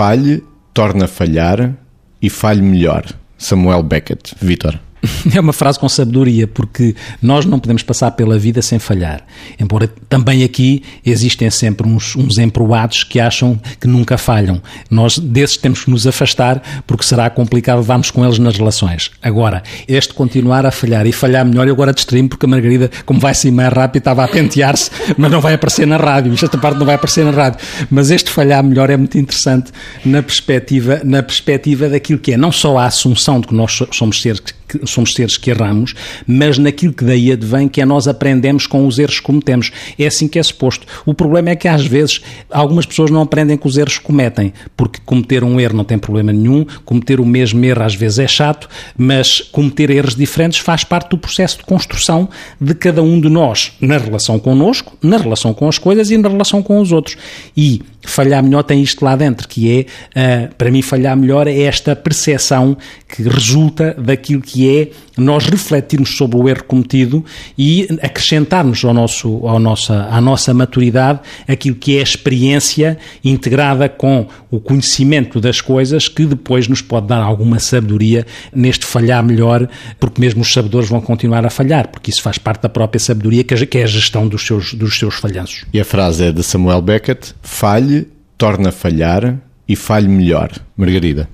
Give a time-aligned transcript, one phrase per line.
[0.00, 0.42] falhe,
[0.72, 1.74] torna a falhar
[2.22, 3.04] e falhe melhor.
[3.36, 4.34] Samuel Beckett.
[4.40, 4.80] Vitor.
[5.34, 9.22] É uma frase com sabedoria, porque nós não podemos passar pela vida sem falhar.
[9.58, 14.60] Embora também aqui existem sempre uns, uns emproados que acham que nunca falham.
[14.90, 19.10] Nós desses temos que nos afastar, porque será complicado levarmos com eles nas relações.
[19.22, 23.20] Agora, este continuar a falhar e falhar melhor, eu agora distraí porque a Margarida, como
[23.20, 26.32] vai ser mais rápido, estava a pentear-se, mas não vai aparecer na rádio.
[26.32, 27.60] Esta parte não vai aparecer na rádio.
[27.90, 29.70] Mas este falhar melhor é muito interessante
[30.04, 34.20] na perspectiva, na perspectiva daquilo que é não só a assunção de que nós somos
[34.20, 34.40] seres
[34.78, 35.94] que somos seres que erramos,
[36.26, 39.72] mas naquilo que daí advém, que é nós aprendemos com os erros que cometemos.
[39.98, 40.86] É assim que é suposto.
[41.04, 42.20] O problema é que às vezes
[42.50, 45.98] algumas pessoas não aprendem com os erros que cometem, porque cometer um erro não tem
[45.98, 50.84] problema nenhum, cometer o mesmo erro às vezes é chato, mas cometer erros diferentes faz
[50.84, 52.28] parte do processo de construção
[52.60, 56.28] de cada um de nós, na relação connosco, na relação com as coisas e na
[56.28, 57.16] relação com os outros.
[57.56, 61.60] E falhar melhor tem isto lá dentro, que é, uh, para mim, falhar melhor é
[61.60, 62.76] esta percepção
[63.08, 67.24] que resulta daquilo que é nós refletirmos sobre o erro cometido
[67.56, 73.88] e acrescentarmos ao nosso, ao nossa, à nossa maturidade aquilo que é a experiência integrada
[73.88, 79.68] com o conhecimento das coisas que depois nos pode dar alguma sabedoria neste falhar melhor,
[79.98, 83.44] porque mesmo os sabedores vão continuar a falhar, porque isso faz parte da própria sabedoria,
[83.44, 85.64] que é a gestão dos seus, dos seus falhanços.
[85.72, 89.38] E a frase é de Samuel Beckett: falhe, torna a falhar
[89.68, 90.50] e falhe melhor.
[90.76, 91.28] Margarida.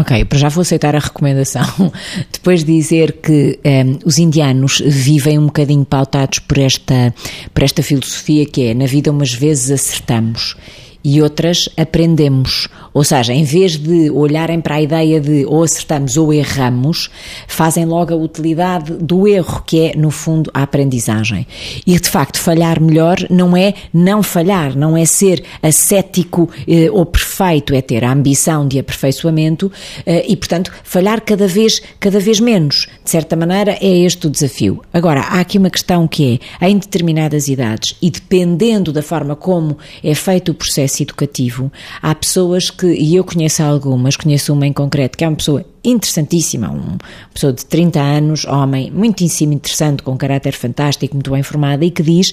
[0.00, 1.92] Ok, para já vou aceitar a recomendação.
[2.32, 7.14] Depois de dizer que um, ehm, os indianos vivem um bocadinho pautados por esta,
[7.54, 10.56] por esta filosofia que é na vida umas vezes acertamos
[11.02, 12.68] e outras aprendemos.
[12.96, 17.10] Ou seja, em vez de olharem para a ideia de ou acertamos ou erramos,
[17.46, 21.46] fazem logo a utilidade do erro, que é, no fundo, a aprendizagem.
[21.86, 27.04] E, de facto, falhar melhor não é não falhar, não é ser ascético eh, ou
[27.04, 29.70] perfeito, é ter a ambição de aperfeiçoamento
[30.06, 32.86] eh, e, portanto, falhar cada vez, cada vez menos.
[33.04, 34.82] De certa maneira, é este o desafio.
[34.90, 39.76] Agora, há aqui uma questão que é, em determinadas idades e dependendo da forma como
[40.02, 41.70] é feito o processo educativo,
[42.00, 45.64] há pessoas que, e eu conheço algumas, conheço uma em concreto, que é uma pessoa
[45.84, 46.98] interessantíssima, uma
[47.32, 51.90] pessoa de 30 anos, homem, muitíssimo interessante, com um caráter fantástico, muito bem formada, e
[51.90, 52.32] que diz: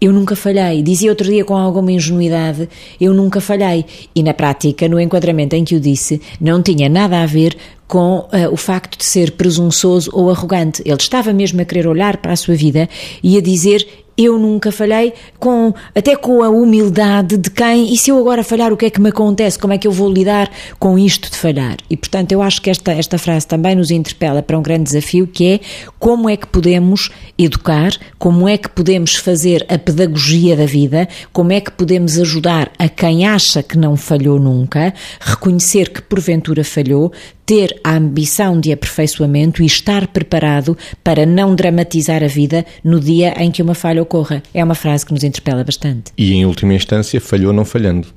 [0.00, 0.82] Eu nunca falhei.
[0.82, 2.68] Dizia outro dia com alguma ingenuidade:
[3.00, 3.84] Eu nunca falhei.
[4.14, 7.56] E na prática, no enquadramento em que o disse, não tinha nada a ver
[7.88, 10.82] com uh, o facto de ser presunçoso ou arrogante.
[10.84, 12.88] Ele estava mesmo a querer olhar para a sua vida
[13.22, 18.10] e a dizer: eu nunca falhei, com, até com a humildade de quem, e se
[18.10, 19.58] eu agora falhar, o que é que me acontece?
[19.58, 21.76] Como é que eu vou lidar com isto de falhar?
[21.90, 25.26] E portanto, eu acho que esta, esta frase também nos interpela para um grande desafio
[25.26, 25.60] que é
[25.98, 31.52] como é que podemos educar, como é que podemos fazer a pedagogia da vida, como
[31.52, 37.12] é que podemos ajudar a quem acha que não falhou nunca, reconhecer que porventura falhou,
[37.46, 43.32] ter a ambição de aperfeiçoamento e estar preparado para não dramatizar a vida no dia
[43.38, 44.42] em que uma falha ocorra.
[44.52, 46.12] É uma frase que nos interpela bastante.
[46.18, 48.08] E em última instância, falhou não falhando.